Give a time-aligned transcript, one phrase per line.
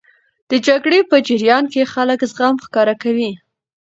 [0.49, 3.31] د جګړې په جریان کې خلک زغم ښکاره کوي.